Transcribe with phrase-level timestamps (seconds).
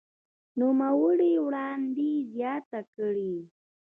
[0.59, 3.35] نوموړي وړاندې زياته کړې